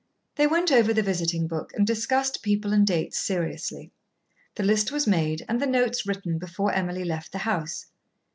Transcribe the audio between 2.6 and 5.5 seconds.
and dates seriously. The list was made